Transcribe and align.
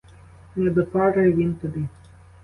Не 0.55 0.69
до 0.69 0.85
пари 0.85 1.31
він 1.33 1.55
тобі. 1.55 1.87